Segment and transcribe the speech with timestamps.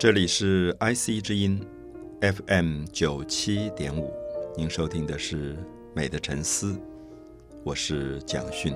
[0.00, 1.60] 这里是 IC 之音
[2.22, 4.10] FM 九七点五，
[4.56, 5.52] 您收听的是
[5.94, 6.72] 《美的沉思》，
[7.62, 8.74] 我是蒋勋。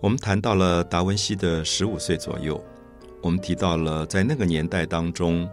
[0.00, 2.58] 我们谈到了达文西的十五岁左右，
[3.20, 5.46] 我们提到了在那个年代当中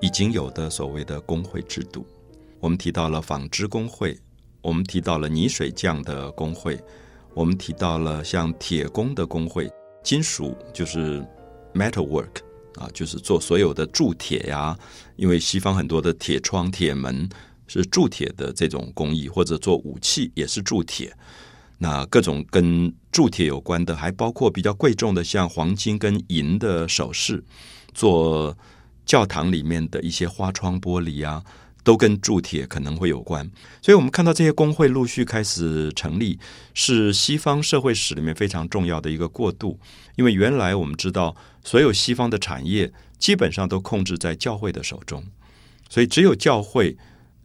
[0.00, 2.04] 已经有的所谓的工会制度，
[2.58, 4.18] 我们提到了纺织工会，
[4.60, 6.80] 我们提到了泥水匠的工会，
[7.32, 9.70] 我们提到了像铁工的工会，
[10.02, 11.24] 金属就是
[11.72, 12.44] metal work。
[12.76, 14.78] 啊，就是做所有的铸铁呀，
[15.16, 17.28] 因为西方很多的铁窗、铁门
[17.66, 21.12] 是铸铁的这种工艺，或者做武器也是铸铁。
[21.78, 27.44] 那各种跟铸铁有关的，还包括比较贵重的，像黄金跟银的首饰，
[27.92, 28.56] 做
[29.04, 31.42] 教堂里面的一些花窗玻璃啊。
[31.86, 33.48] 都跟铸铁可能会有关，
[33.80, 36.36] 所以我们看到这些工会陆续开始成立，
[36.74, 39.78] 是西方社会史里面非常重要的一个过渡。
[40.16, 45.22] 因为原来我们知道，所有西方的产业基本上都控制在教会的手中，
[45.88, 46.96] 所以只有教会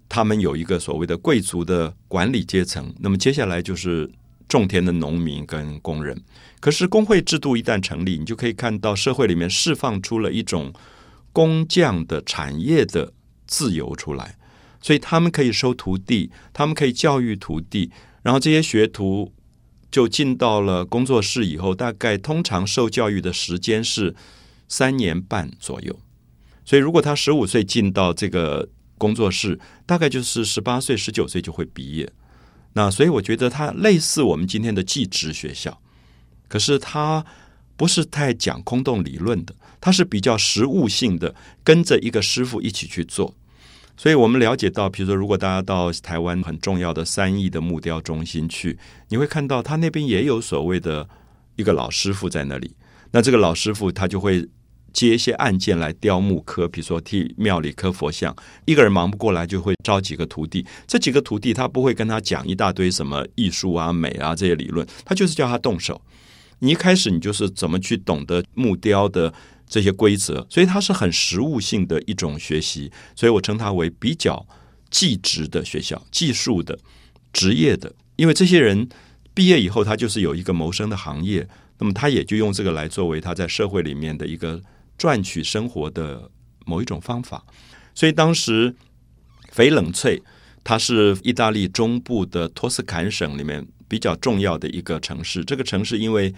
[0.09, 2.92] 他们有一个所谓的贵族的管理阶层。
[2.97, 4.09] 那么接下来就是
[4.50, 6.19] 种田的农民跟工人。
[6.59, 10.73] 可是工会制度一旦成立，你就可以看到社会里面释放出了一种
[11.31, 13.14] 工匠的产业的。
[13.52, 14.38] 自由出来，
[14.80, 17.91] 所以他们可以收徒弟，他们可以教育徒弟，
[18.23, 19.33] 然后这些学徒
[19.91, 24.16] 就进到了工作室以后，大概通常受教育的时间是
[24.69, 25.99] 三年半左右。
[26.63, 32.09] 所以如果他十五岁进到这个工作室，大概就是十八岁、十九岁就会毕业。
[32.73, 35.81] 那所以我觉得他类似我们今天的技职学校，
[36.47, 37.25] 可是他
[37.75, 41.35] 不是太讲空洞理论的，他是比较实务性的，
[41.66, 43.35] 跟着一个师傅一起去做。
[44.02, 48.75] 所以我们了解到，比如说，如果大家到台湾很重要的三义的木雕中心去，
[49.09, 51.07] 你会看到他那边也有所谓的
[51.55, 52.75] 一个老师傅在那里。
[53.11, 54.49] 那这个老师傅他就会
[54.91, 58.35] 接一些案件来雕木刻，比如说替庙里刻佛像，
[58.66, 60.66] 一个人忙不过来，就会招几个徒弟。
[60.88, 66.01] 这几个徒弟他不会跟他讲一大堆什么艺术啊、美啊这些理论，他就是叫他动手。
[66.57, 69.31] 你一开始你就是怎么去懂得木雕的。
[69.72, 74.46] 这些规则，所以它是很实务性的一种学习，所以我称它为比较
[74.90, 76.78] 技职的学校，技术的、
[77.32, 77.96] 职业的。
[78.18, 78.90] 因为这些人
[79.34, 81.48] 毕业以后，他就是有一个谋生的行业，
[81.80, 84.62] 那么他也就用这个来作为他在社会里面的一个
[84.98, 86.30] 赚取生活的
[86.66, 87.42] 某一种方法。
[87.96, 88.76] 所以当时
[89.56, 90.22] 翡冷翠，
[90.66, 95.46] 它是意大利中部的托斯坎省里面比较重要的一个城市。
[95.46, 96.36] 这个城市因为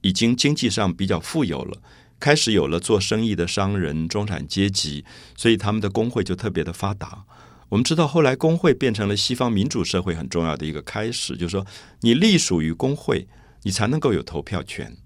[0.00, 1.78] 已经经济上比较富有了。
[2.22, 5.04] 开始有了做生意的商人、中产阶级，
[5.36, 7.24] 所以他们的工会就特别的发达。
[7.68, 11.66] 我们知道，后来工会变成了西方民主社会很重要的一个开始，就是说，
[12.02, 13.26] 你隶属于工会，
[13.64, 14.96] 你才能够有投票权。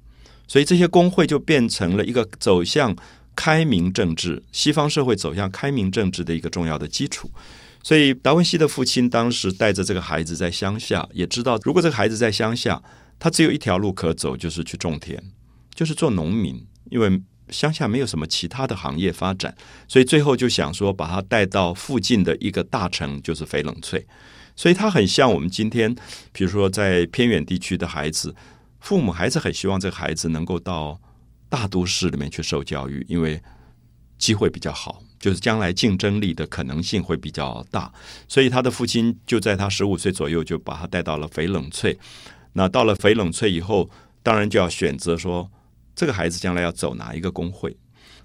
[0.46, 2.94] 所以这些工会就变成了一个走向
[3.34, 7.30] 开明政治、西方社会走向开明政治的一个重要的基础。
[7.82, 12.82] 所以达文西的父亲当时带着这个孩子在乡下，也知道如果这个孩子在乡下，
[13.18, 15.22] 他只有一条路可走，就是去种田，
[15.74, 16.66] 就是做农民。
[16.90, 19.54] 因为乡下没有什么其他的行业发展，
[19.86, 24.04] 所以最后就想说把他带到附近的一个大城，就是翡冷翠。
[24.56, 25.94] 所以他很像我们今天，
[26.32, 28.34] 比如说在偏远地区的孩子，
[28.80, 30.98] 父母还是很希望这个孩子能够到
[31.48, 33.40] 大都市里面去受教育，因为
[34.18, 37.92] 机会比较好，就是将来竞争力的可能性会比较大。
[38.26, 41.96] 所以他的父亲就在他十五岁左右就把他带到了翡冷翠。
[42.54, 43.88] 那到了翡冷翠以后，
[44.22, 45.48] 当然就要选择说。
[45.96, 47.76] 这个孩子将来要走哪一个工会？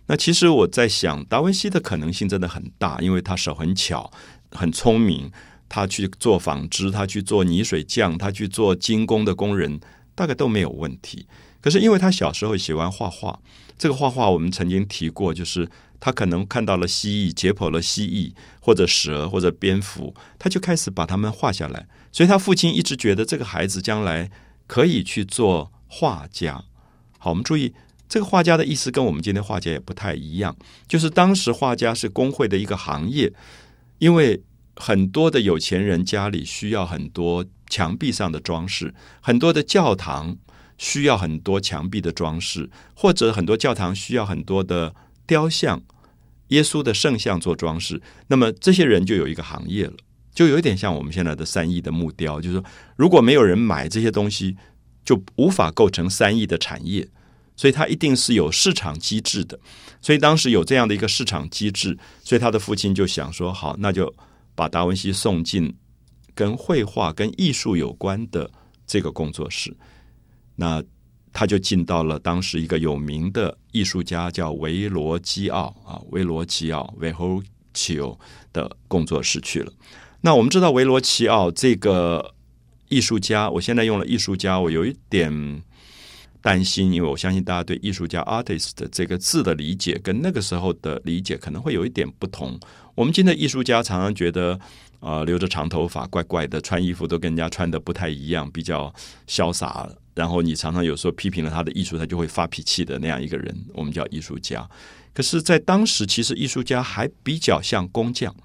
[0.06, 4.12] 那其实我在想，达文西的可能性真的很大，因为他手很巧，
[4.52, 5.32] 很聪明。
[5.74, 9.80] 他去做纺织，他去做泥水匠，他去做精工的工人，
[10.14, 11.26] 大概都没有问题。
[11.62, 13.40] 可是因为他小时候喜欢画画，
[13.78, 15.70] 这个画画我们曾经提过，就是
[16.02, 21.88] 他可能看到了蜥蜴，解剖了蜥蜴或者蛇或者蝙蝠，他就开始把它们画下来。
[22.12, 24.30] 所以他父亲一直觉得这个孩子将来
[24.68, 26.66] 可以去做画家。
[27.24, 27.72] 好，我们注意
[28.10, 30.56] 这个画家的意思跟我们今天画家也不太一样。
[30.88, 33.32] 就是当时画家是工会的一个行业，
[34.00, 34.42] 因为
[34.76, 38.92] 很多的有钱人家里需要很多墙壁上的装饰，
[39.22, 40.36] 很多的教堂
[40.80, 44.96] 需要很多墙壁的装饰，或者很多教堂需要很多的
[45.28, 45.80] 雕像、
[46.48, 48.02] 耶稣的圣像做装饰。
[48.30, 49.94] 那么这些人就有一个行业了，
[50.34, 52.66] 就有一点像我们现在的三亿的木雕，就是说
[52.96, 54.58] 如果没有人买这些东西。
[55.04, 57.08] 就无法构成三亿的产业，
[57.56, 59.60] 所以它一定是有市场机制的。
[60.02, 64.12] 所以当时有这样的一个市场机制，所以他的父亲就想说：好，那就
[64.56, 65.76] 把达文西送进
[66.34, 68.50] 跟绘画、跟艺术有关的
[68.88, 69.76] 这个工作室。
[70.56, 70.84] 那
[71.32, 77.42] 他就进到了当时一个有名的艺术家叫维罗基奥啊，维罗基奥维侯
[77.74, 78.20] 奇奥
[78.52, 79.72] 的工作室去了。
[80.22, 82.34] 那我们知道维罗奇奥这个
[82.92, 85.64] 艺术家，我现在用了艺术家，我有一点
[86.42, 92.60] 担心，因为我相信大家对艺术家 artist 这个字的理解跟那个时候的理解可能会有一点不同。
[92.94, 94.60] 我们今天艺术家常常觉得。
[95.02, 98.94] 啊，留着长头发，怪怪的，穿衣服都跟人家穿的不太一样，比较
[99.28, 99.90] 潇洒。
[100.14, 104.70] 然后你常常有时候批评了他的艺术，他就会发脾气的那样一个人，我们叫艺术家。
[105.12, 108.36] 可是，在当时，其实艺术家还比较像工匠。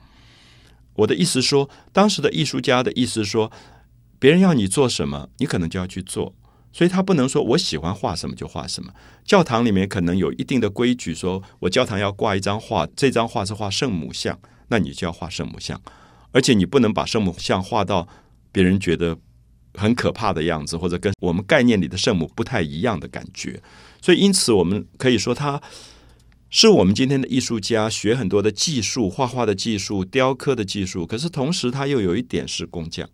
[0.95, 3.53] 我的意思说，当时的艺术家的意思说，
[4.27, 6.35] 别人要你做什么，你可能就要去做。
[6.73, 8.93] 所以他不能说我喜欢画什么就画什么。
[9.25, 14.37] 教堂里面可能有一定的规矩，说我教堂要挂一张画，这张画是画圣母像，
[14.67, 15.81] 那你就要画圣母像。
[16.33, 18.09] 而且你不能把圣母像画到
[18.51, 19.17] 别人觉得
[19.75, 23.63] 很可怕的样子，或者跟我们概念里的圣母不太一样的感觉。
[24.03, 25.63] 所以，因此我们可以说，他
[26.51, 31.07] 是我们今天的艺术家，学很多的技术，画画的技术、雕刻的技术。
[31.07, 33.09] 可是同时，他又有一点是工匠。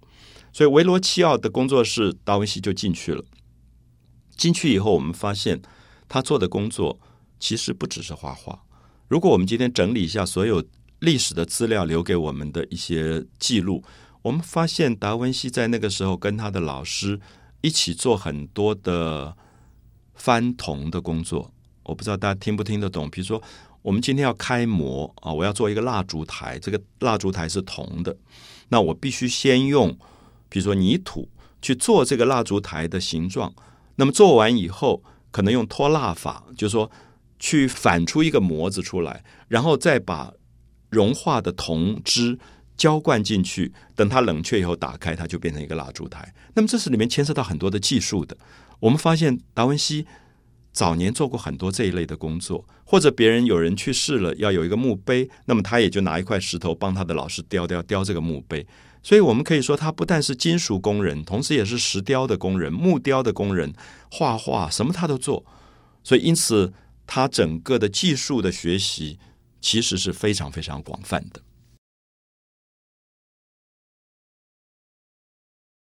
[0.53, 3.25] 所以，维罗齐奥的工作室，达文西就进去了。
[4.37, 5.61] 进去以后，我们发现
[6.09, 6.99] 他做的工作
[7.41, 8.63] 其实不只是画画。
[9.09, 10.65] 如果我们今天整理一下所有。
[11.03, 13.83] 历史的资料留给我们的一些记录，
[14.23, 17.19] 我们发现达文西在那个时候跟他的老师
[17.61, 19.37] 一起做很多的
[20.15, 21.53] 翻铜的工作。
[21.83, 23.11] 我不知道大家听不听得懂。
[23.11, 23.43] 比如说，
[23.83, 28.17] 我们今天要开模啊，我要做一个蜡烛台，这个蜡烛台是铜的，
[28.69, 29.99] 那我必须先用，
[30.53, 31.27] 比如说泥土
[31.63, 33.51] 去做这个蜡烛台的形状。
[33.97, 36.91] 那么做完以后，可能用脱蜡法，就是说
[37.39, 40.35] 去反出一个模子出来，然后再把。
[40.93, 42.39] 融化的铜汁
[42.77, 46.35] 浇灌进去，等它冷却以后打开，它就变成一个蜡烛台。
[46.53, 48.37] 那么这是里面牵涉到很多的技术的。
[48.79, 50.07] 我们发现达文西
[50.71, 58.67] 早年做过很多这一类的工作，或者别人有人去世了要有一个墓碑，那么他也就拿一块石头帮他的老师雕雕雕这个墓碑。
[59.03, 63.73] 所以我们可以说，他不但是金属工人，同时也是石雕的工人、木雕的工人、
[64.11, 65.45] 画画什么他都做。
[66.05, 66.73] 所以因此，
[67.07, 69.19] 他整个的技术的学习。
[69.65, 71.41] 其实是非常非常广泛的。